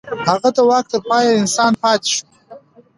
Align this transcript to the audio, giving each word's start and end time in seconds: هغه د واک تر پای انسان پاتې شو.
هغه 0.27 0.49
د 0.55 0.57
واک 0.69 0.85
تر 0.91 0.99
پای 1.07 1.25
انسان 1.41 1.71
پاتې 1.81 2.09
شو. 2.15 2.25